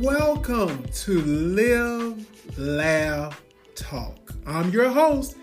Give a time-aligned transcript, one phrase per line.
[0.00, 3.42] Welcome to Live, Laugh,
[3.74, 4.32] Talk.
[4.46, 5.36] I'm your host,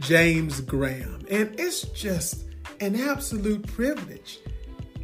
[0.00, 2.44] James Graham, and it's just
[2.80, 4.38] an absolute privilege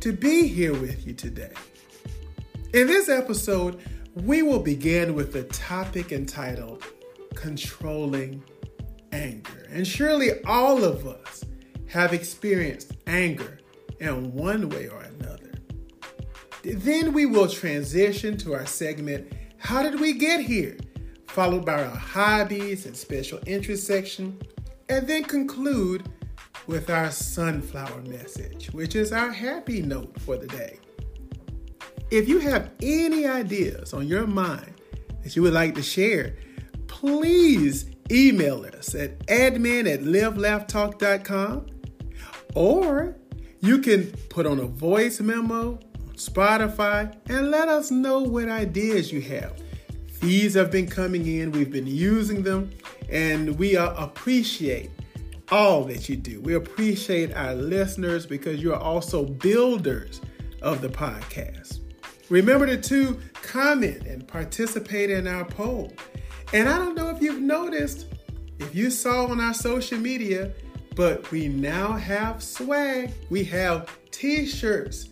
[0.00, 1.52] to be here with you today.
[2.72, 3.78] In this episode,
[4.14, 6.82] we will begin with the topic entitled
[7.34, 8.42] Controlling
[9.12, 9.66] Anger.
[9.68, 11.44] And surely all of us
[11.88, 13.58] have experienced anger
[14.00, 15.43] in one way or another.
[16.64, 20.76] Then we will transition to our segment, How Did We Get Here?
[21.26, 24.40] followed by our hobbies and special interest section,
[24.88, 26.08] and then conclude
[26.68, 30.78] with our sunflower message, which is our happy note for the day.
[32.10, 34.74] If you have any ideas on your mind
[35.22, 36.36] that you would like to share,
[36.86, 41.66] please email us at admin at livelaughtalk.com
[42.54, 43.16] or
[43.60, 45.80] you can put on a voice memo
[46.28, 49.60] Spotify and let us know what ideas you have.
[50.20, 52.70] These have been coming in, we've been using them,
[53.08, 54.90] and we appreciate
[55.50, 56.40] all that you do.
[56.40, 60.20] We appreciate our listeners because you are also builders
[60.62, 61.80] of the podcast.
[62.30, 65.92] Remember to, to comment and participate in our poll.
[66.52, 68.06] And I don't know if you've noticed,
[68.58, 70.52] if you saw on our social media,
[70.96, 73.12] but we now have swag.
[73.28, 75.08] We have t shirts,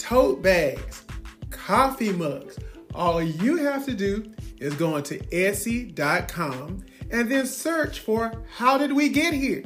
[0.00, 1.04] tote bags,
[1.50, 2.58] coffee mugs.
[2.94, 8.92] All you have to do is go into Etsy.com and then search for How Did
[8.92, 9.62] We Get Here?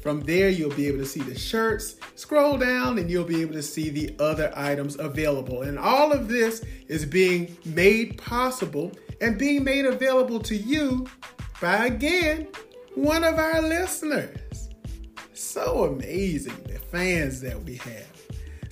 [0.00, 1.96] From there, you'll be able to see the shirts.
[2.14, 5.62] Scroll down and you'll be able to see the other items available.
[5.62, 11.06] And all of this is being made possible and being made available to you
[11.60, 12.48] by, again,
[12.94, 14.70] one of our listeners.
[15.32, 18.11] So amazing, the fans that we have.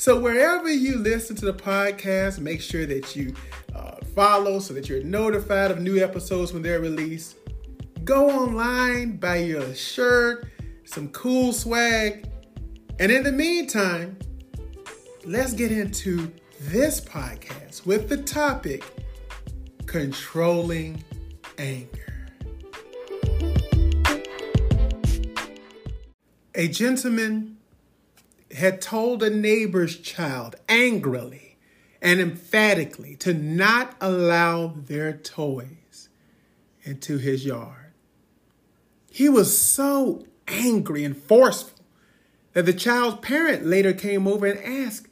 [0.00, 3.34] So, wherever you listen to the podcast, make sure that you
[3.74, 7.36] uh, follow so that you're notified of new episodes when they're released.
[8.02, 10.48] Go online, buy your shirt
[10.86, 12.26] some cool swag.
[12.98, 14.16] And in the meantime,
[15.26, 18.82] let's get into this podcast with the topic
[19.84, 21.04] controlling
[21.58, 22.30] anger.
[26.54, 27.58] A gentleman
[28.56, 31.56] had told a neighbor's child angrily
[32.02, 36.08] and emphatically to not allow their toys
[36.82, 37.92] into his yard.
[39.10, 41.84] He was so angry and forceful
[42.52, 45.08] that the child's parent later came over and asked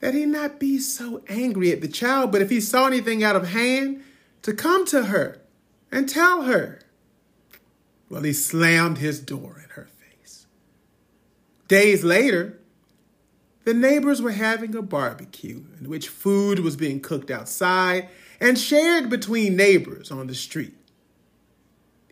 [0.00, 3.36] that he not be so angry at the child, but if he saw anything out
[3.36, 4.02] of hand,
[4.42, 5.40] to come to her
[5.90, 6.80] and tell her.
[8.10, 9.88] Well, he slammed his door in her.
[11.68, 12.58] Days later,
[13.64, 18.08] the neighbors were having a barbecue in which food was being cooked outside
[18.40, 20.74] and shared between neighbors on the street.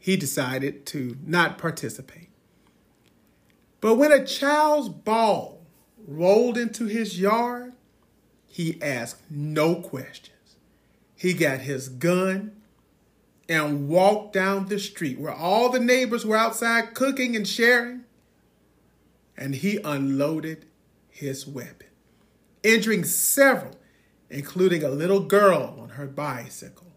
[0.00, 2.28] He decided to not participate.
[3.80, 5.60] But when a child's ball
[6.06, 7.72] rolled into his yard,
[8.46, 10.56] he asked no questions.
[11.16, 12.52] He got his gun
[13.48, 18.01] and walked down the street where all the neighbors were outside cooking and sharing,
[19.42, 20.66] and he unloaded
[21.08, 21.88] his weapon,
[22.62, 23.74] injuring several,
[24.30, 26.92] including a little girl on her bicycle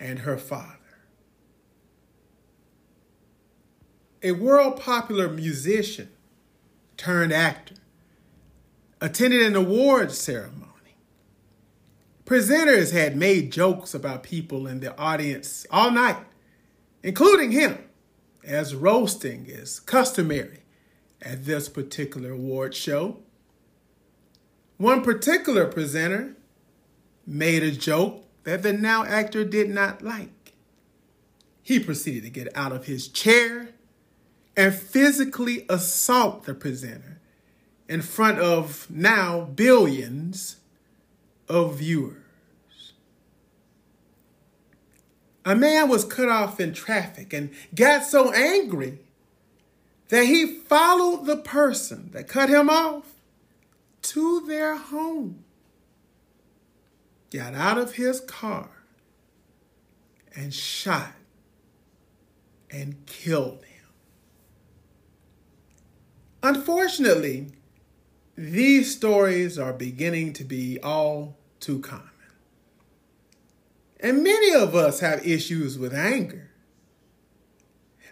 [0.00, 0.74] and her father.
[4.20, 6.10] a world popular musician
[6.96, 7.76] turned actor,
[9.00, 10.96] attended an awards ceremony.
[12.24, 16.26] Presenters had made jokes about people in the audience all night,
[17.04, 17.78] including him,
[18.42, 20.64] as roasting is customary
[21.22, 23.18] at this particular award show.
[24.76, 26.36] One particular presenter
[27.26, 30.54] made a joke that the now actor did not like.
[31.62, 33.70] He proceeded to get out of his chair
[34.56, 37.20] and physically assault the presenter
[37.88, 40.56] in front of now billions
[41.48, 42.22] of viewers.
[45.44, 48.98] A man was cut off in traffic and got so angry
[50.08, 53.04] that he followed the person that cut him off
[54.02, 55.44] to their home,
[57.30, 58.70] got out of his car,
[60.34, 61.12] and shot
[62.70, 63.86] and killed him.
[66.42, 67.52] Unfortunately,
[68.36, 72.04] these stories are beginning to be all too common.
[74.00, 76.50] And many of us have issues with anger.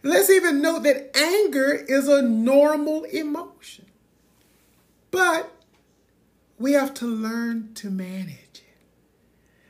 [0.07, 3.87] Let's even note that anger is a normal emotion.
[5.11, 5.53] But
[6.59, 8.63] we have to learn to manage it.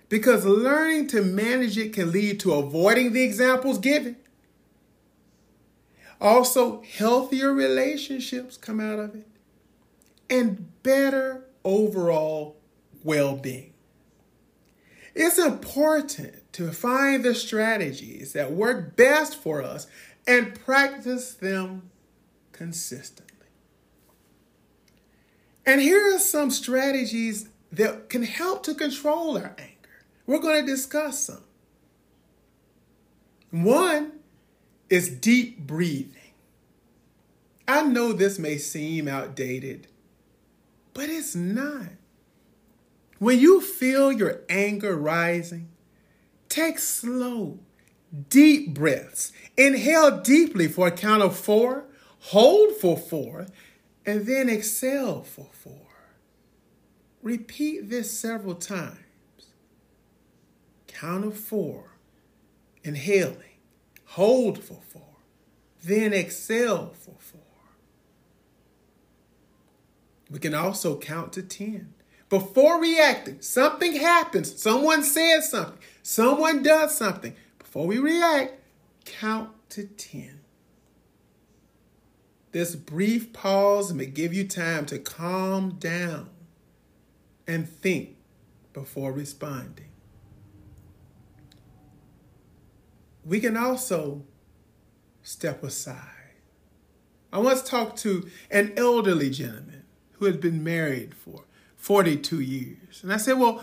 [0.09, 4.17] because learning to manage it can lead to avoiding the examples given.
[6.21, 9.27] Also, healthier relationships come out of it
[10.31, 12.57] and better overall
[13.03, 13.73] well being.
[15.15, 19.87] It's important to find the strategies that work best for us
[20.27, 21.91] and practice them
[22.53, 23.47] consistently.
[25.65, 30.05] And here are some strategies that can help to control our anger.
[30.27, 31.45] We're going to discuss some.
[33.51, 34.13] One
[34.89, 36.33] is deep breathing.
[37.69, 39.89] I know this may seem outdated,
[40.95, 41.89] but it's not.
[43.19, 45.69] When you feel your anger rising,
[46.49, 47.59] take slow,
[48.29, 49.33] deep breaths.
[49.57, 51.85] Inhale deeply for a count of four,
[52.21, 53.47] hold for four,
[54.05, 55.87] and then exhale for four.
[57.23, 58.99] Repeat this several times.
[60.87, 61.99] Count of four,
[62.85, 63.59] inhaling,
[64.05, 65.17] hold for four,
[65.83, 67.41] then exhale for four.
[70.31, 71.95] We can also count to 10.
[72.29, 77.35] Before reacting, something happens, someone says something, someone does something.
[77.77, 78.55] Before we react,
[79.05, 80.41] count to 10.
[82.53, 86.31] This brief pause may give you time to calm down
[87.47, 88.17] and think
[88.73, 89.91] before responding.
[93.27, 94.25] We can also
[95.23, 96.33] step aside.
[97.31, 101.45] I once talked to an elderly gentleman who had been married for
[101.77, 103.03] 42 years.
[103.03, 103.63] And I said, Well,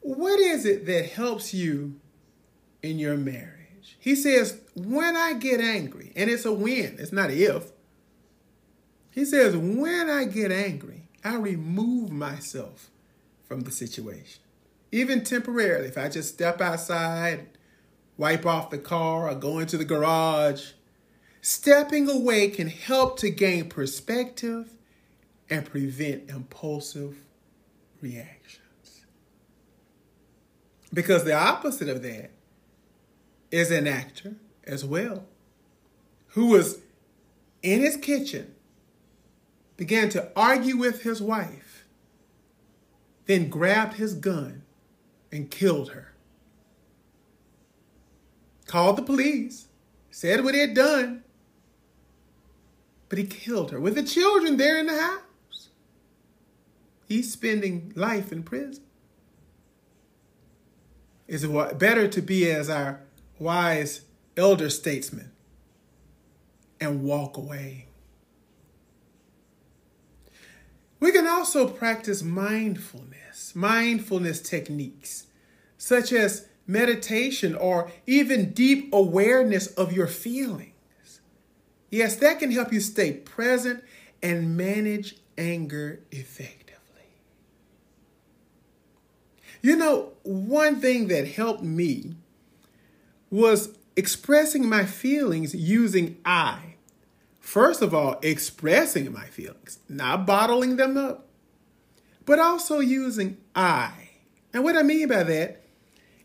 [0.00, 1.98] what is it that helps you
[2.82, 3.53] in your marriage?
[3.98, 7.72] He says, When I get angry, and it's a when, it's not if.
[9.10, 12.90] He says, When I get angry, I remove myself
[13.48, 14.42] from the situation.
[14.92, 17.46] Even temporarily, if I just step outside,
[18.16, 20.72] wipe off the car, or go into the garage,
[21.40, 24.70] stepping away can help to gain perspective
[25.50, 27.16] and prevent impulsive
[28.00, 29.04] reactions.
[30.92, 32.30] Because the opposite of that
[33.54, 34.34] is an actor
[34.64, 35.24] as well
[36.28, 36.80] who was
[37.62, 38.52] in his kitchen,
[39.76, 41.86] began to argue with his wife,
[43.26, 44.62] then grabbed his gun
[45.30, 46.14] and killed her.
[48.66, 49.68] Called the police,
[50.10, 51.22] said what he had done,
[53.08, 55.68] but he killed her with the children there in the house.
[57.06, 58.82] He's spending life in prison.
[61.28, 63.00] Is it better to be as our
[63.38, 64.02] wise
[64.36, 65.30] elder statesman
[66.80, 67.86] and walk away?
[71.00, 75.26] We can also practice mindfulness, mindfulness techniques,
[75.76, 80.70] such as meditation or even deep awareness of your feelings.
[81.90, 83.84] Yes, that can help you stay present
[84.22, 86.72] and manage anger effectively.
[89.60, 92.16] You know, one thing that helped me
[93.34, 96.76] was expressing my feelings using I.
[97.40, 101.26] First of all, expressing my feelings, not bottling them up,
[102.24, 104.10] but also using I.
[104.52, 105.62] And what I mean by that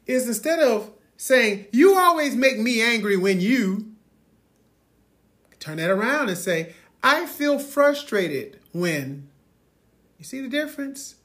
[0.05, 3.91] is instead of saying, You always make me angry when you,
[5.59, 9.29] turn that around and say, I feel frustrated when.
[10.19, 11.15] You see the difference?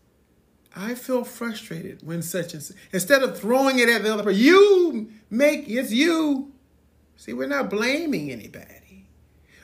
[0.77, 2.77] I feel frustrated when such and such.
[2.93, 6.53] Instead of throwing it at the other person, you make it's you.
[7.17, 9.07] See, we're not blaming anybody.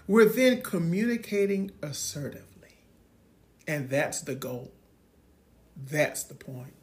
[0.07, 2.79] We're then communicating assertively.
[3.67, 4.73] And that's the goal.
[5.77, 6.75] That's the point.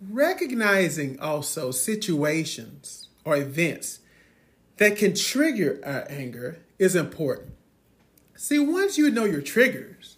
[0.00, 4.00] Recognizing also situations or events
[4.78, 7.52] that can trigger our anger is important.
[8.34, 10.16] See, once you know your triggers,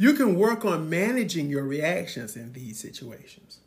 [0.00, 3.58] you can work on managing your reactions in these situations.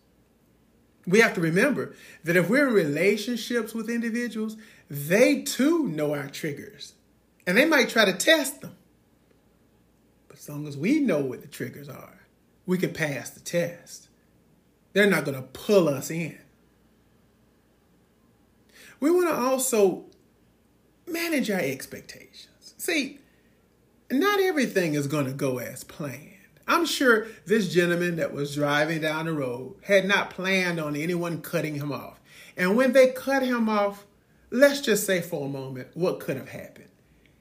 [1.05, 4.57] We have to remember that if we're in relationships with individuals,
[4.89, 6.93] they too know our triggers
[7.45, 8.75] and they might try to test them.
[10.27, 12.25] But as long as we know what the triggers are,
[12.65, 14.07] we can pass the test.
[14.93, 16.39] They're not going to pull us in.
[18.99, 20.05] We want to also
[21.05, 22.73] manage our expectations.
[22.79, 23.19] See,
[24.11, 26.29] not everything is going to go as planned.
[26.67, 31.41] I'm sure this gentleman that was driving down the road had not planned on anyone
[31.41, 32.21] cutting him off.
[32.55, 34.05] And when they cut him off,
[34.49, 36.89] let's just say for a moment, what could have happened?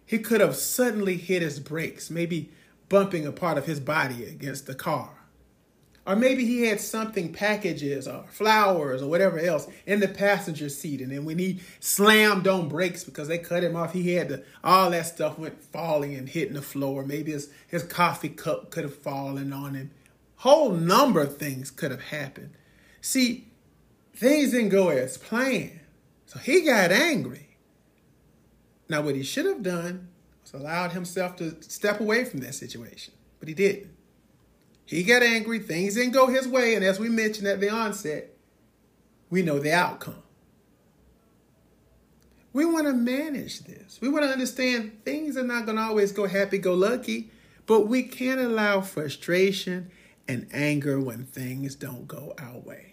[0.04, 2.50] He could have suddenly hit his brakes, maybe
[2.88, 5.21] bumping a part of his body against the car.
[6.04, 11.00] Or maybe he had something, packages or flowers or whatever else, in the passenger seat.
[11.00, 14.42] And then when he slammed on brakes because they cut him off, he had to,
[14.64, 17.04] all that stuff went falling and hitting the floor.
[17.04, 19.92] Maybe his, his coffee cup could have fallen on him.
[20.38, 22.50] Whole number of things could have happened.
[23.00, 23.46] See,
[24.12, 25.78] things didn't go as planned.
[26.26, 27.56] So he got angry.
[28.88, 30.08] Now, what he should have done
[30.42, 33.90] was allowed himself to step away from that situation, but he didn't.
[34.84, 38.34] He got angry, things didn't go his way, and as we mentioned at the onset,
[39.30, 40.22] we know the outcome.
[42.52, 43.98] We want to manage this.
[44.02, 47.30] We want to understand things are not going to always go happy go lucky,
[47.66, 49.90] but we can't allow frustration
[50.28, 52.92] and anger when things don't go our way.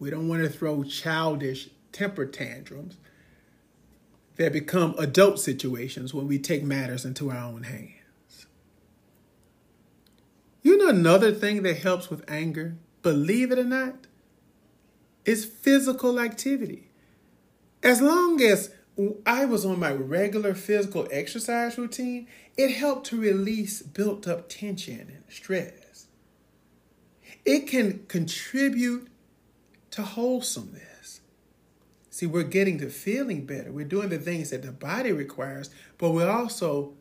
[0.00, 2.96] We don't want to throw childish temper tantrums
[4.36, 7.93] that become adult situations when we take matters into our own hands.
[10.64, 14.06] You know, another thing that helps with anger, believe it or not,
[15.26, 16.88] is physical activity.
[17.82, 18.74] As long as
[19.26, 25.00] I was on my regular physical exercise routine, it helped to release built up tension
[25.00, 26.06] and stress.
[27.44, 29.08] It can contribute
[29.90, 31.20] to wholesomeness.
[32.08, 33.70] See, we're getting to feeling better.
[33.70, 35.68] We're doing the things that the body requires,
[35.98, 36.94] but we're also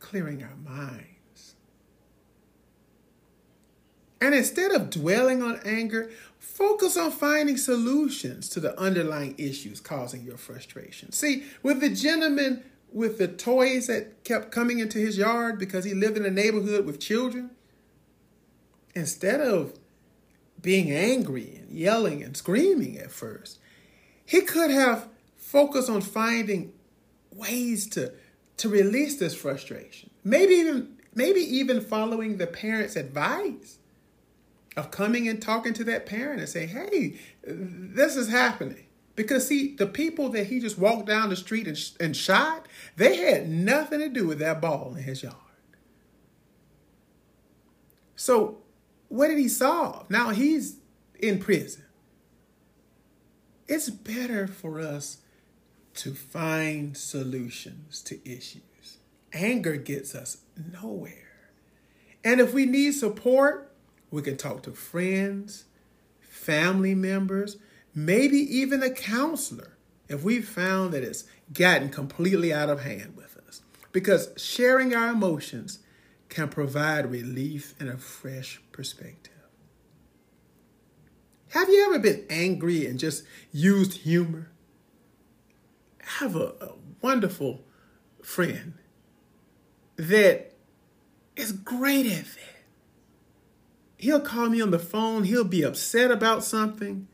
[0.00, 1.07] clearing our minds.
[4.20, 10.22] And instead of dwelling on anger, focus on finding solutions to the underlying issues causing
[10.22, 11.12] your frustration.
[11.12, 15.94] See, with the gentleman with the toys that kept coming into his yard because he
[15.94, 17.50] lived in a neighborhood with children,
[18.94, 19.78] instead of
[20.60, 23.58] being angry and yelling and screaming at first.
[24.24, 26.72] He could have focused on finding
[27.32, 28.12] ways to
[28.56, 30.10] to release this frustration.
[30.24, 33.77] Maybe even maybe even following the parent's advice
[34.76, 39.74] of coming and talking to that parent and saying, "Hey, this is happening." Because see,
[39.74, 43.98] the people that he just walked down the street and, and shot, they had nothing
[43.98, 45.34] to do with that ball in his yard.
[48.14, 48.58] So
[49.08, 50.08] what did he solve?
[50.10, 50.76] Now he's
[51.18, 51.84] in prison.
[53.66, 55.18] It's better for us
[55.94, 58.98] to find solutions to issues.
[59.32, 60.38] Anger gets us
[60.72, 61.50] nowhere.
[62.24, 63.67] And if we need support,
[64.10, 65.64] we can talk to friends,
[66.20, 67.58] family members,
[67.94, 69.76] maybe even a counselor
[70.08, 73.62] if we found that it's gotten completely out of hand with us.
[73.92, 75.80] Because sharing our emotions
[76.28, 79.32] can provide relief and a fresh perspective.
[81.50, 84.50] Have you ever been angry and just used humor?
[86.00, 87.64] I have a, a wonderful
[88.22, 88.74] friend
[89.96, 90.52] that
[91.36, 92.57] is great at that.
[93.98, 97.08] He'll call me on the phone, he'll be upset about something,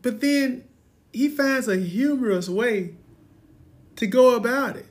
[0.00, 0.64] but then
[1.12, 2.94] he finds a humorous way
[3.96, 4.86] to go about it.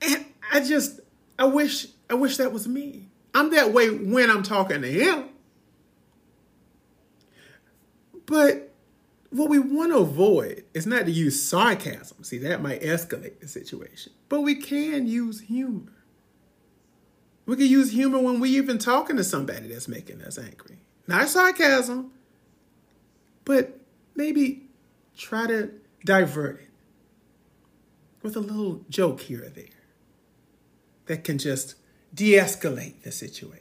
[0.00, 1.00] And I just
[1.38, 3.08] I wish I wish that was me.
[3.34, 5.28] I'm that way when I'm talking to him.
[8.26, 8.72] But
[9.30, 12.22] what we want to avoid is not to use sarcasm.
[12.22, 14.12] See, that might escalate the situation.
[14.28, 15.92] But we can use humor.
[17.46, 20.78] We can use humor when we even talking to somebody that's making us angry.
[21.08, 22.12] Not sarcasm,
[23.44, 23.78] but
[24.14, 24.68] maybe
[25.16, 25.72] try to
[26.04, 26.68] divert it
[28.22, 29.64] with a little joke here or there
[31.06, 31.74] that can just
[32.14, 33.58] de escalate the situation.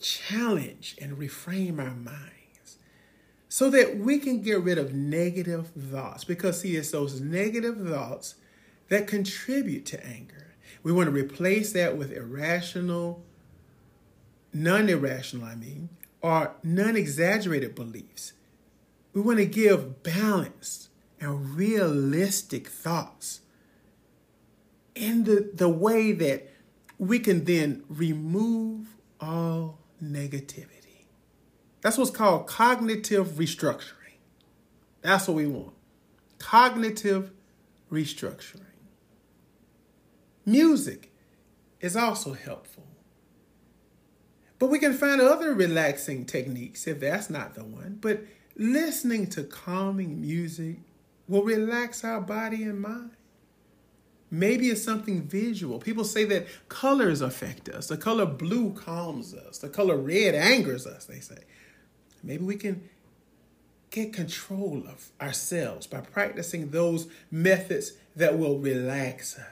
[0.00, 2.78] Challenge and reframe our minds
[3.48, 8.34] so that we can get rid of negative thoughts because, see, it's those negative thoughts
[8.94, 10.54] that contribute to anger.
[10.84, 13.24] We want to replace that with irrational,
[14.52, 15.88] non irrational, I mean,
[16.22, 18.34] or non exaggerated beliefs.
[19.12, 23.40] We want to give balanced and realistic thoughts
[24.94, 26.48] in the, the way that
[26.96, 31.06] we can then remove all negativity.
[31.80, 34.18] That's what's called cognitive restructuring.
[35.02, 35.74] That's what we want.
[36.38, 37.32] Cognitive
[37.90, 38.73] restructuring.
[40.44, 41.12] Music
[41.80, 42.86] is also helpful.
[44.58, 47.98] But we can find other relaxing techniques if that's not the one.
[48.00, 48.22] But
[48.56, 50.78] listening to calming music
[51.28, 53.10] will relax our body and mind.
[54.30, 55.78] Maybe it's something visual.
[55.78, 57.88] People say that colors affect us.
[57.88, 59.58] The color blue calms us.
[59.58, 61.38] The color red angers us, they say.
[62.22, 62.88] Maybe we can
[63.90, 69.46] get control of ourselves by practicing those methods that will relax us.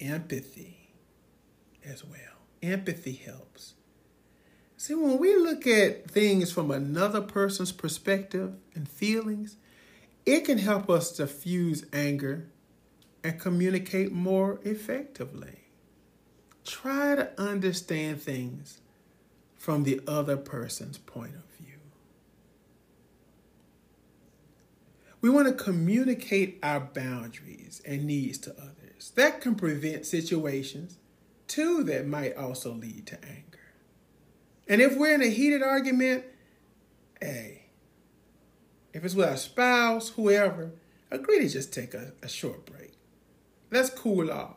[0.00, 0.90] Empathy
[1.84, 2.18] as well.
[2.62, 3.74] Empathy helps.
[4.76, 9.56] See, when we look at things from another person's perspective and feelings,
[10.26, 12.48] it can help us diffuse anger
[13.22, 15.60] and communicate more effectively.
[16.64, 18.80] Try to understand things
[19.56, 21.78] from the other person's point of view.
[25.20, 28.73] We want to communicate our boundaries and needs to others.
[29.10, 30.98] That can prevent situations,
[31.46, 33.58] too, that might also lead to anger.
[34.68, 36.24] And if we're in a heated argument,
[37.20, 37.66] hey,
[38.92, 40.72] if it's with our spouse, whoever,
[41.10, 42.92] agree to just take a, a short break.
[43.70, 44.56] Let's cool off.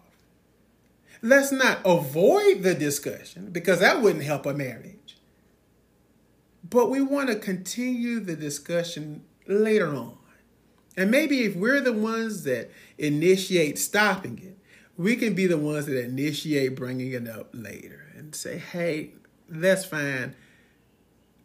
[1.21, 5.17] Let's not avoid the discussion because that wouldn't help a marriage.
[6.69, 10.16] But we want to continue the discussion later on.
[10.97, 14.57] And maybe if we're the ones that initiate stopping it,
[14.97, 19.11] we can be the ones that initiate bringing it up later and say, hey,
[19.47, 20.35] that's fine.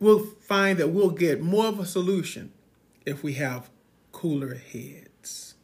[0.00, 2.50] We'll find that we'll get more of a solution
[3.04, 3.68] if we have
[4.10, 5.54] cooler heads.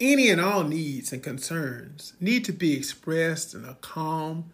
[0.00, 4.50] Any and all needs and concerns need to be expressed in a calm,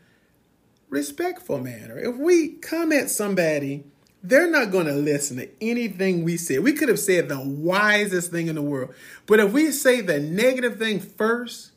[0.89, 1.99] respectful manner.
[1.99, 3.85] If we come at somebody,
[4.25, 6.59] they're not going to listen to anything we say.
[6.59, 8.95] We could have said the wisest thing in the world,
[9.27, 11.73] but if we say the negative thing first,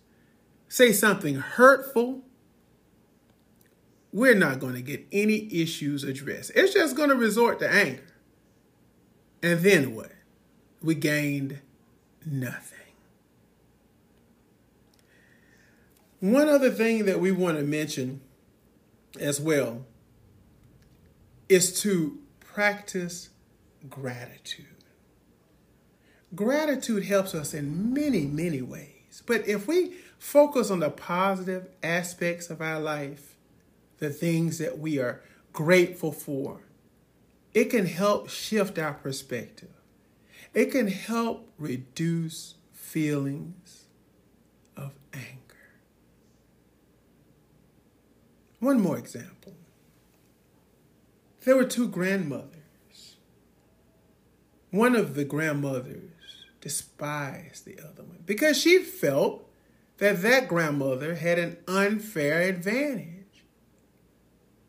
[0.70, 2.22] say something hurtful,
[4.14, 6.54] we're not going to get any issues addressed.
[6.56, 8.14] It's just going to resort to anger.
[9.44, 10.14] And then what?
[10.82, 11.60] We gained
[12.26, 12.78] nothing.
[16.22, 18.22] One other thing that we want to mention
[19.20, 19.86] as well
[21.50, 22.20] is to
[22.58, 23.30] practice
[23.88, 24.66] gratitude.
[26.34, 29.22] Gratitude helps us in many, many ways.
[29.28, 33.36] But if we focus on the positive aspects of our life,
[34.00, 35.22] the things that we are
[35.54, 36.62] grateful for.
[37.54, 39.76] It can help shift our perspective.
[40.56, 43.86] It can help reduce feelings
[44.76, 45.78] of anger.
[48.60, 49.37] One more example.
[51.48, 53.16] There were two grandmothers.
[54.70, 56.12] One of the grandmothers
[56.60, 59.50] despised the other one because she felt
[60.00, 63.46] that that grandmother had an unfair advantage.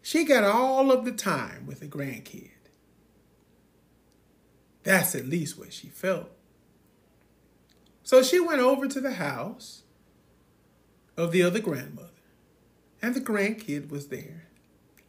[0.03, 2.53] She got all of the time with the grandkid.
[4.85, 6.31] That's at least what she felt.
[8.05, 9.83] So she went over to the house
[11.17, 12.23] of the other grandmother,
[13.03, 14.48] and the grandkid was there.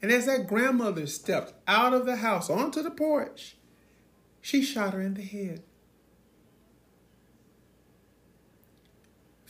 [0.01, 3.57] And as that grandmother stepped out of the house onto the porch,
[4.41, 5.63] she shot her in the head.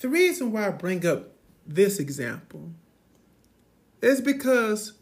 [0.02, 1.32] The reason why I bring up
[1.68, 2.72] this example
[4.02, 4.94] is because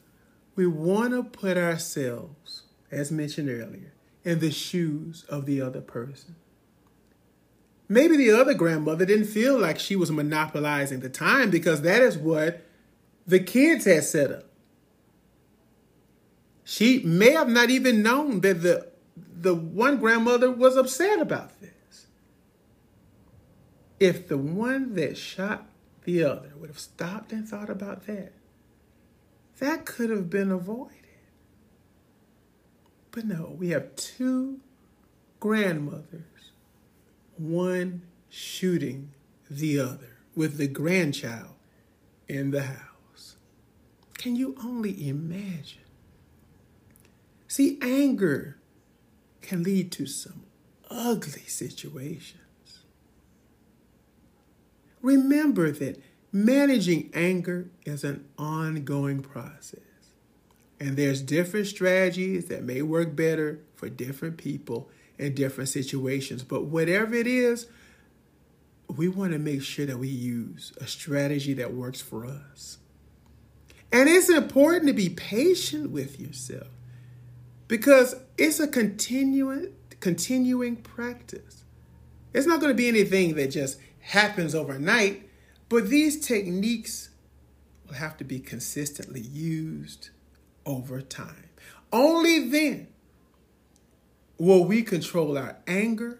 [0.55, 6.35] we want to put ourselves, as mentioned earlier, in the shoes of the other person.
[7.87, 12.17] Maybe the other grandmother didn't feel like she was monopolizing the time because that is
[12.17, 12.65] what
[13.25, 14.46] the kids had set up.
[16.69, 22.07] She may have not even known that the, the one grandmother was upset about this.
[24.01, 25.69] If the one that shot
[26.03, 28.33] the other would have stopped and thought about that,
[29.59, 30.91] that could have been avoided.
[33.11, 34.59] But no, we have two
[35.39, 36.51] grandmothers,
[37.37, 39.13] one shooting
[39.49, 41.55] the other with the grandchild
[42.27, 43.37] in the house.
[44.17, 45.86] Can you only imagine?
[47.57, 48.59] See, anger
[49.41, 50.43] can lead to some
[50.91, 52.83] ugly situations.
[55.01, 55.99] Remember that
[56.31, 59.79] Managing anger is an ongoing process.
[60.79, 66.43] And there's different strategies that may work better for different people in different situations.
[66.43, 67.65] But whatever it is,
[68.87, 72.77] we want to make sure that we use a strategy that works for us.
[73.91, 76.67] And it's important to be patient with yourself
[77.67, 81.63] because it's a continuing continuing practice.
[82.33, 85.27] It's not going to be anything that just happens overnight.
[85.69, 87.09] But these techniques
[87.85, 90.09] will have to be consistently used
[90.65, 91.49] over time.
[91.91, 92.87] Only then
[94.37, 96.19] will we control our anger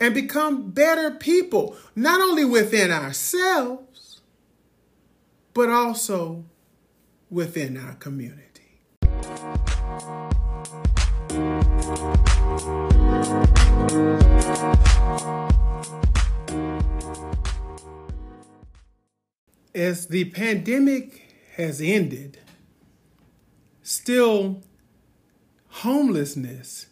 [0.00, 4.20] and become better people, not only within ourselves,
[5.54, 6.44] but also
[7.30, 8.45] within our community.
[11.86, 11.92] As
[20.08, 21.22] the pandemic
[21.54, 22.40] has ended,
[23.84, 24.64] still
[25.68, 26.86] homelessness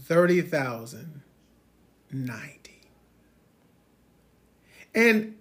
[0.00, 2.80] 30,090.
[4.96, 5.36] And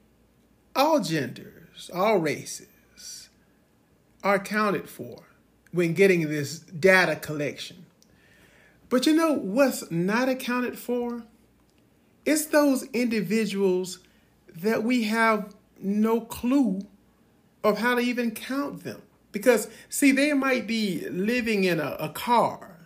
[0.76, 3.30] all genders all races
[4.24, 5.24] are accounted for
[5.72, 7.86] when getting this data collection.
[8.90, 11.24] But you know what's not accounted for?
[12.26, 14.00] It's those individuals
[14.56, 16.82] that we have no clue
[17.64, 19.02] of how to even count them.
[19.32, 22.78] Because, see, they might be living in a, a car,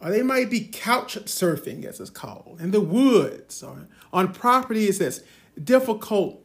[0.00, 4.98] or they might be couch surfing, as it's called, in the woods, or on properties
[4.98, 5.20] that's
[5.62, 6.43] difficult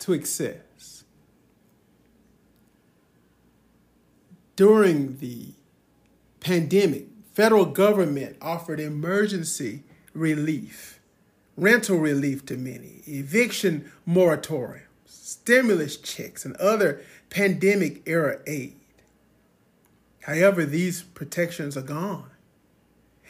[0.00, 1.04] to access.
[4.56, 5.54] During the
[6.40, 11.00] pandemic, federal government offered emergency relief,
[11.56, 18.76] rental relief to many, eviction moratoriums, stimulus checks, and other pandemic era aid.
[20.22, 22.30] However, these protections are gone.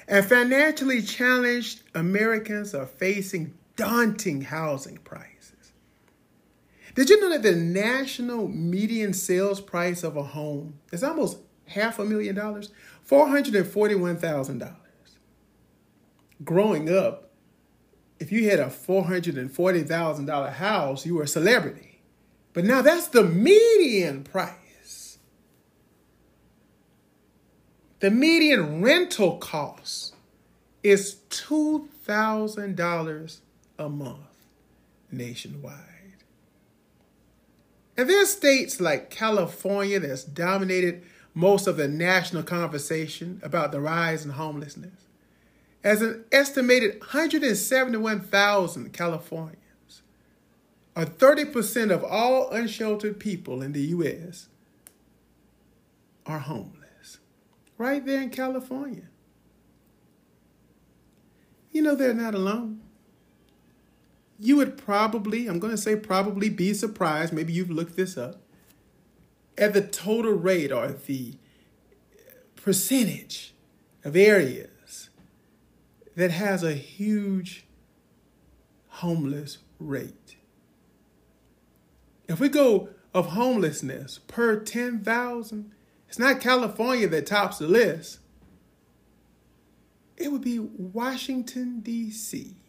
[0.09, 5.30] And financially challenged Americans are facing daunting housing prices.
[6.95, 11.99] Did you know that the national median sales price of a home is almost half
[11.99, 12.71] a million dollars?
[13.09, 14.75] $441,000.
[16.45, 17.31] Growing up,
[18.19, 22.03] if you had a $440,000 house, you were a celebrity.
[22.53, 25.19] But now that's the median price.
[28.01, 30.15] The median rental cost
[30.83, 33.41] is $2,000
[33.79, 34.19] a month
[35.11, 35.90] nationwide.
[37.97, 41.03] And there's states like California that's dominated
[41.35, 45.07] most of the national conversation about the rise in homelessness.
[45.83, 49.57] As an estimated 171,000 Californians,
[50.97, 54.49] or 30% of all unsheltered people in the U.S.,
[56.27, 57.19] are homeless.
[57.79, 59.09] Right there in California.
[61.73, 62.80] You know, they're not alone
[64.41, 68.41] you would probably, I'm going to say probably be surprised, maybe you've looked this up,
[69.59, 71.35] at the total rate or the
[72.57, 73.55] percentage
[74.03, 75.11] of areas
[76.17, 77.67] that has a huge
[78.89, 80.37] homeless rate.
[82.27, 85.73] If we go of homelessness per 10,000,
[86.09, 88.21] it's not California that tops the list.
[90.17, 92.60] It would be Washington, D.C.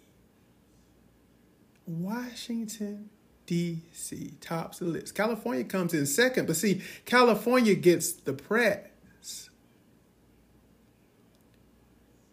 [2.00, 3.10] Washington,
[3.46, 4.34] D.C.
[4.40, 5.16] tops the list.
[5.16, 9.50] California comes in second, but see, California gets the press.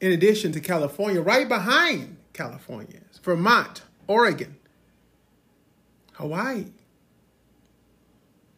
[0.00, 4.56] In addition to California, right behind California, Vermont, Oregon,
[6.12, 6.66] Hawaii.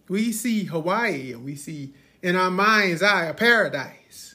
[0.09, 4.35] We see Hawaii and we see in our mind's eye a paradise.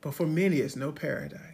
[0.00, 1.51] But for many, it's no paradise.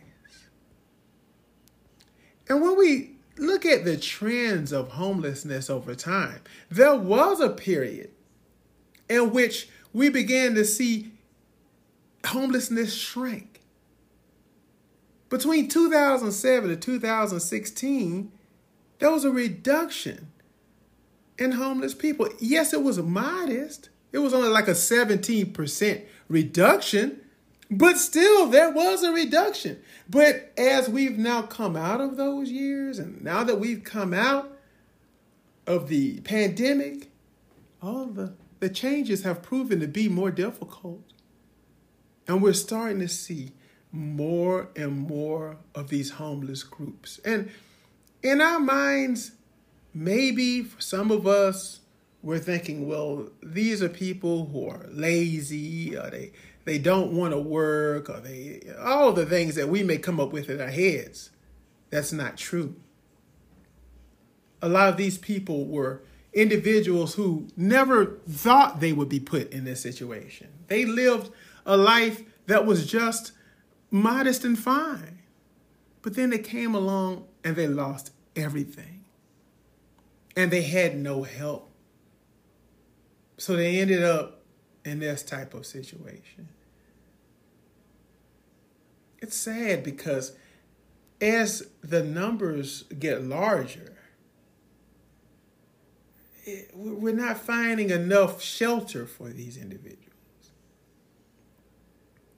[2.49, 8.11] And when we look at the trends of homelessness over time, there was a period
[9.09, 11.13] in which we began to see
[12.25, 13.61] homelessness shrink.
[15.31, 18.33] Between 2007 and 2016,
[18.99, 20.29] there was a reduction
[21.39, 22.29] in homeless people.
[22.41, 23.91] Yes, it was modest.
[24.11, 27.21] It was only like a 17% reduction,
[27.71, 29.81] but still there was a reduction.
[30.09, 34.51] But as we've now come out of those years, and now that we've come out
[35.67, 37.11] of the pandemic,
[37.83, 41.03] all the, the changes have proven to be more difficult.
[42.27, 43.53] And we're starting to see
[43.93, 47.21] more and more of these homeless groups.
[47.25, 47.51] And
[48.23, 49.33] in our minds,
[49.95, 51.81] maybe for some of us,
[52.23, 56.33] we're thinking, well, these are people who are lazy, or they
[56.69, 60.33] they don't want to work, or they all the things that we may come up
[60.33, 61.31] with in our heads.
[61.91, 62.77] That's not true.
[64.61, 66.03] A lot of these people were
[66.33, 70.49] individuals who never thought they would be put in this situation.
[70.67, 71.31] They lived
[71.65, 73.33] a life that was just
[73.91, 75.21] modest and fine.
[76.03, 79.05] But then they came along and they lost everything.
[80.37, 81.71] And they had no help.
[83.37, 84.43] So they ended up
[84.85, 86.49] in this type of situation.
[89.21, 90.37] It's sad because
[91.21, 93.97] as the numbers get larger,
[96.45, 100.05] it, we're not finding enough shelter for these individuals.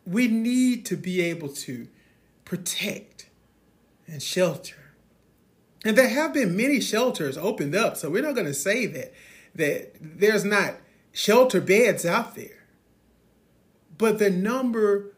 [0.07, 1.87] We need to be able to
[2.45, 3.29] protect
[4.07, 4.77] and shelter.
[5.85, 9.13] And there have been many shelters opened up, so we're not going to say that
[9.55, 10.77] that there's not
[11.13, 12.67] shelter beds out there.
[13.99, 15.10] But the number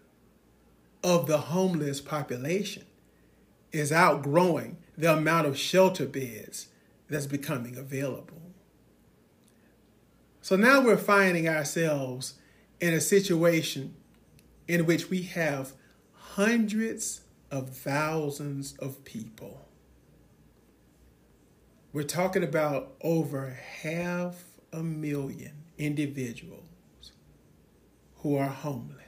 [1.02, 2.84] of the homeless population
[3.72, 6.68] is outgrowing the amount of shelter beds
[7.08, 8.42] that's becoming available.
[10.40, 12.34] So now we're finding ourselves
[12.80, 13.94] in a situation
[14.66, 15.72] in which we have
[16.12, 19.68] hundreds of thousands of people.
[21.92, 27.12] We're talking about over half a million individuals
[28.18, 28.98] who are homeless.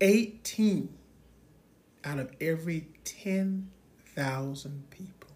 [0.00, 0.88] 18
[2.04, 5.30] out of every 10,000 people.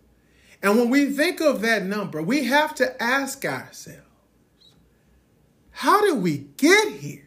[0.63, 4.03] And when we think of that number, we have to ask ourselves,
[5.71, 7.25] how did we get here?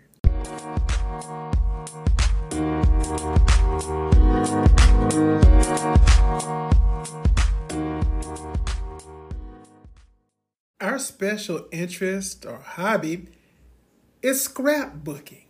[10.81, 13.27] Our special interest or hobby
[14.21, 15.45] is scrapbooking.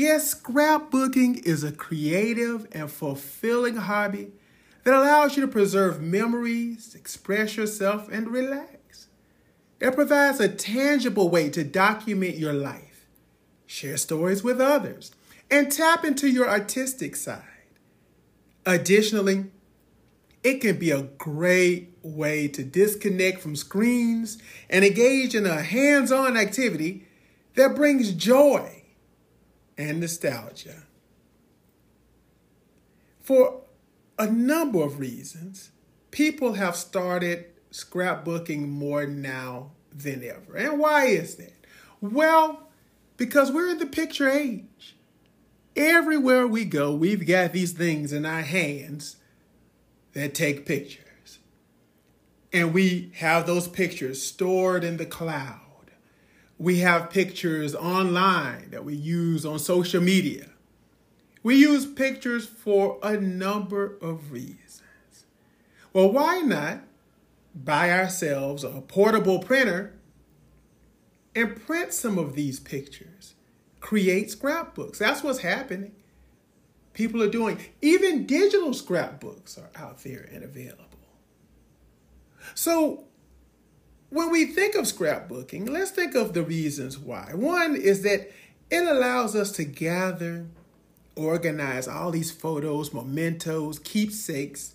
[0.00, 4.30] Yes, scrapbooking is a creative and fulfilling hobby
[4.84, 9.08] that allows you to preserve memories, express yourself, and relax.
[9.80, 13.08] It provides a tangible way to document your life,
[13.66, 15.10] share stories with others,
[15.50, 17.42] and tap into your artistic side.
[18.64, 19.46] Additionally,
[20.44, 24.38] it can be a great way to disconnect from screens
[24.70, 27.08] and engage in a hands on activity
[27.56, 28.77] that brings joy
[29.78, 30.82] and nostalgia.
[33.20, 33.62] For
[34.18, 35.70] a number of reasons,
[36.10, 40.56] people have started scrapbooking more now than ever.
[40.56, 41.54] And why is that?
[42.00, 42.68] Well,
[43.16, 44.96] because we're in the picture age.
[45.76, 49.16] Everywhere we go, we've got these things in our hands
[50.12, 51.38] that take pictures.
[52.52, 55.60] And we have those pictures stored in the cloud.
[56.58, 60.50] We have pictures online that we use on social media.
[61.42, 64.82] We use pictures for a number of reasons.
[65.92, 66.80] Well, why not
[67.54, 69.94] buy ourselves a portable printer
[71.34, 73.34] and print some of these pictures?
[73.80, 74.98] Create scrapbooks.
[74.98, 75.92] That's what's happening.
[76.92, 77.58] people are doing.
[77.80, 80.84] Even digital scrapbooks are out there and available.
[82.54, 83.04] So,
[84.10, 87.32] when we think of scrapbooking, let's think of the reasons why.
[87.34, 88.30] One is that
[88.70, 90.46] it allows us to gather,
[91.16, 94.74] organize all these photos, mementos, keepsakes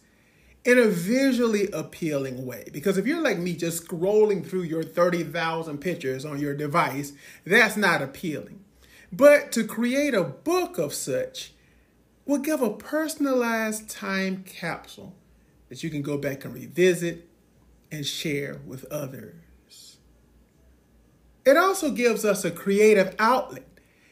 [0.66, 2.66] in a visually appealing way.
[2.72, 7.14] Because if you're like me, just scrolling through your 30,000 pictures on your device,
[7.46, 8.64] that's not appealing.
[9.12, 11.54] But to create a book of such
[12.26, 15.16] will give a personalized time capsule
[15.70, 17.28] that you can go back and revisit
[17.94, 19.98] and share with others.
[21.46, 23.68] It also gives us a creative outlet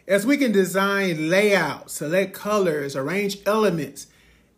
[0.07, 4.05] as we can design layouts, select colors, arrange elements,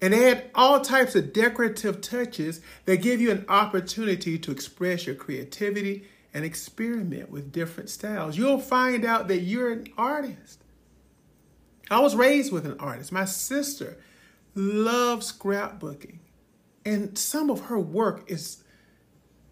[0.01, 5.15] and add all types of decorative touches that give you an opportunity to express your
[5.15, 8.37] creativity and experiment with different styles.
[8.37, 10.61] You'll find out that you're an artist.
[11.89, 13.13] I was raised with an artist.
[13.13, 13.97] My sister
[14.53, 16.17] loves scrapbooking,
[16.83, 18.62] and some of her work is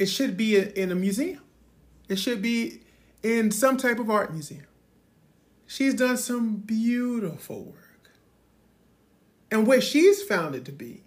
[0.02, 1.44] it should be in a museum.
[2.10, 2.82] It should be
[3.22, 4.66] in some type of art museum.
[5.68, 8.10] She's done some beautiful work.
[9.52, 11.04] And what she's found it to be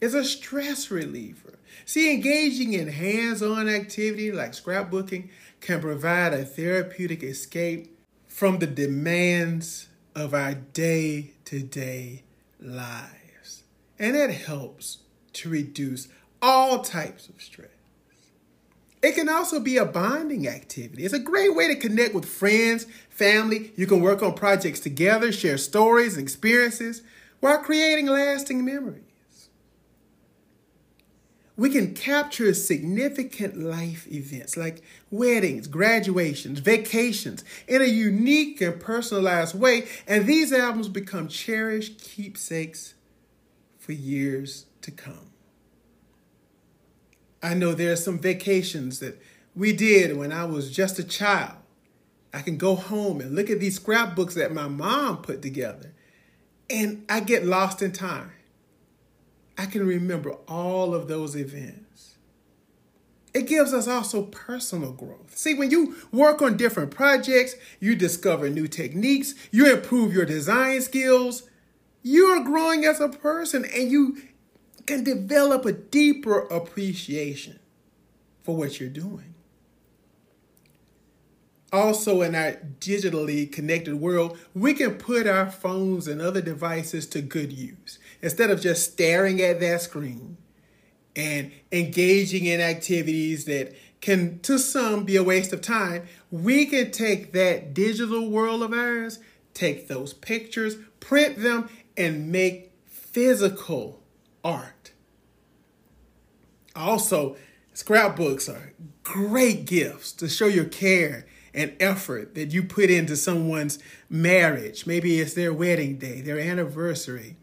[0.00, 1.58] is a stress reliever.
[1.86, 7.98] See, engaging in hands on activity like scrapbooking can provide a therapeutic escape
[8.28, 12.22] from the demands of our day to day
[12.60, 13.64] lives.
[13.98, 14.98] And it helps
[15.32, 16.06] to reduce
[16.40, 17.73] all types of stress.
[19.04, 21.04] It can also be a bonding activity.
[21.04, 23.70] It's a great way to connect with friends, family.
[23.76, 27.02] You can work on projects together, share stories and experiences
[27.40, 29.02] while creating lasting memories.
[31.54, 39.54] We can capture significant life events like weddings, graduations, vacations in a unique and personalized
[39.54, 42.94] way, and these albums become cherished keepsakes
[43.78, 45.33] for years to come.
[47.44, 49.20] I know there are some vacations that
[49.54, 51.58] we did when I was just a child.
[52.32, 55.92] I can go home and look at these scrapbooks that my mom put together
[56.70, 58.32] and I get lost in time.
[59.58, 62.16] I can remember all of those events.
[63.34, 65.36] It gives us also personal growth.
[65.36, 70.80] See, when you work on different projects, you discover new techniques, you improve your design
[70.80, 71.42] skills,
[72.02, 74.16] you are growing as a person and you
[74.86, 77.58] can develop a deeper appreciation
[78.42, 79.34] for what you're doing.
[81.72, 87.20] Also, in our digitally connected world, we can put our phones and other devices to
[87.20, 87.98] good use.
[88.22, 90.36] Instead of just staring at that screen
[91.16, 96.92] and engaging in activities that can, to some, be a waste of time, we can
[96.92, 99.18] take that digital world of ours,
[99.52, 104.03] take those pictures, print them, and make physical
[104.44, 104.92] art.
[106.76, 107.36] Also,
[107.72, 113.78] scrapbooks are great gifts to show your care and effort that you put into someone's
[114.10, 114.86] marriage.
[114.86, 117.36] Maybe it's their wedding day, their anniversary,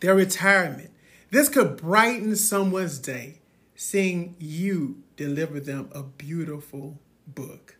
[0.00, 0.90] their retirement.
[1.30, 3.40] This could brighten someone's day,
[3.74, 7.76] seeing you deliver them a beautiful book.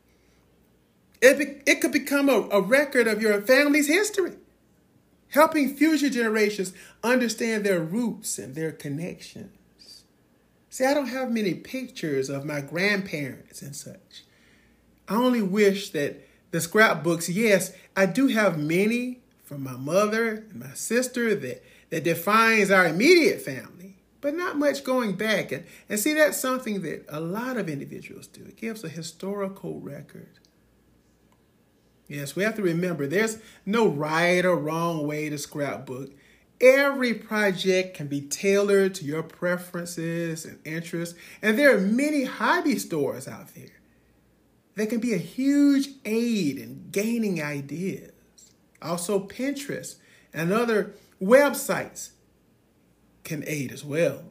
[1.20, 4.36] It, be, it could become a, a record of your family's history,
[5.30, 10.04] helping future generations understand their roots and their connections.
[10.70, 14.24] See, I don't have many pictures of my grandparents and such.
[15.08, 20.60] I only wish that the scrapbooks, yes, I do have many from my mother and
[20.60, 25.52] my sister that, that defines our immediate family, but not much going back.
[25.52, 28.44] And, and see, that's something that a lot of individuals do.
[28.44, 30.38] It gives a historical record.
[32.08, 36.10] Yes, we have to remember there's no right or wrong way to scrapbook.
[36.60, 42.78] Every project can be tailored to your preferences and interests, and there are many hobby
[42.78, 43.78] stores out there
[44.78, 48.12] they can be a huge aid in gaining ideas.
[48.80, 49.96] Also, Pinterest
[50.32, 52.10] and other websites
[53.24, 54.30] can aid as well.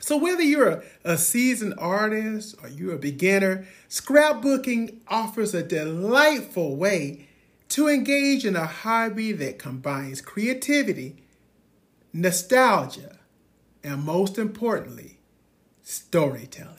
[0.00, 6.76] So, whether you're a, a, seasoned artist or you're a beginner, scrapbooking offers a delightful
[6.76, 7.28] way
[7.70, 11.16] to engage in a hobby that combines creativity,
[12.12, 13.18] nostalgia,
[13.82, 15.18] and most importantly,
[15.82, 16.74] storytelling.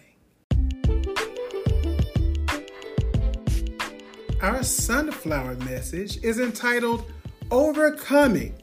[4.42, 7.12] Our sunflower message is entitled
[7.52, 8.56] Overcoming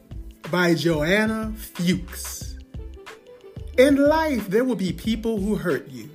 [0.49, 2.46] by Joanna Fuchs.
[3.77, 6.09] In life, there will be people who hurt you.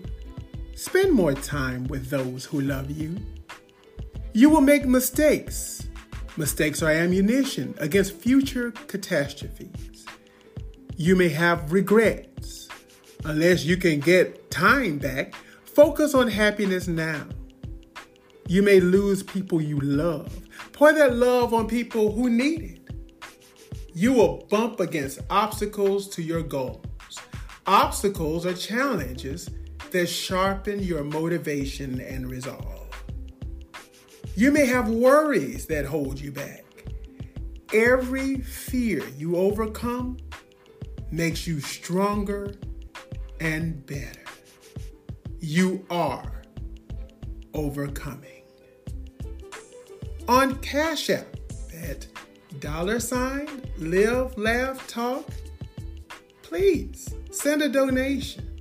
[0.75, 3.17] Spend more time with those who love you.
[4.33, 5.87] You will make mistakes.
[6.37, 10.05] Mistakes are ammunition against future catastrophes.
[10.97, 12.69] You may have regrets.
[13.25, 17.27] Unless you can get time back, focus on happiness now.
[18.49, 20.37] You may lose people you love.
[20.73, 22.81] Pour that love on people who need it.
[23.95, 26.85] You will bump against obstacles to your goals.
[27.67, 29.49] Obstacles are challenges
[29.93, 32.89] that sharpen your motivation and resolve.
[34.35, 36.65] You may have worries that hold you back.
[37.73, 40.17] Every fear you overcome
[41.11, 42.55] makes you stronger
[43.41, 44.25] and better.
[45.39, 46.43] You are
[47.55, 48.43] overcoming.
[50.29, 51.27] On Cash App
[51.75, 52.07] at
[52.61, 55.29] dollar sign live, laugh, talk,
[56.53, 58.61] please send a donation.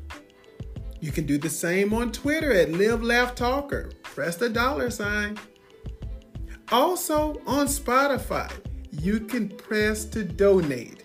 [1.02, 3.92] You can do the same on Twitter at live, laugh, talker.
[4.02, 5.38] Press the dollar sign.
[6.72, 8.50] Also on Spotify,
[8.92, 11.04] you can press to donate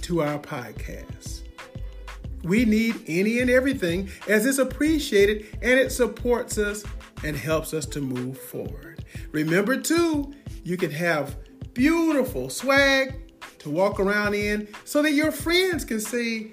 [0.00, 1.42] to our podcast.
[2.42, 6.84] We need any and everything as it's appreciated and it supports us
[7.22, 9.04] and helps us to move forward.
[9.32, 11.36] Remember, too, you can have
[11.74, 13.23] beautiful swag
[13.64, 16.52] to walk around in so that your friends can see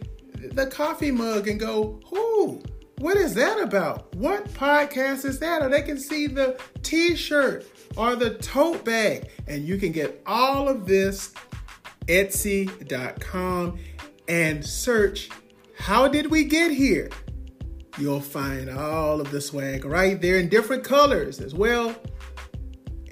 [0.54, 2.64] the coffee mug and go, Who?
[3.00, 4.16] What is that about?
[4.16, 5.62] What podcast is that?
[5.62, 7.66] Or they can see the t shirt
[7.98, 9.30] or the tote bag.
[9.48, 11.34] And you can get all of this
[12.08, 13.80] Etsy.com
[14.28, 15.30] and search
[15.78, 17.10] How Did We Get Here?
[17.98, 21.96] You'll find all of the swag right there in different colors as well.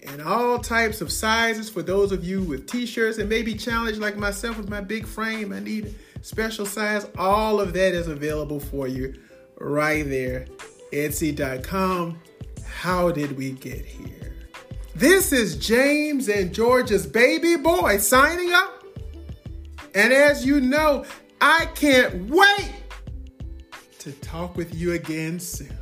[0.04, 4.00] And all types of sizes for those of you with t shirts and maybe challenged
[4.00, 5.52] like myself with my big frame.
[5.52, 7.08] I need special size.
[7.18, 9.16] All of that is available for you
[9.60, 10.46] right there.
[10.92, 12.20] Etsy.com.
[12.66, 14.36] How did we get here?
[14.96, 18.84] This is James and George's baby boy signing up.
[19.96, 21.06] And as you know,
[21.42, 22.74] I can't wait
[24.00, 25.79] to talk with you again soon.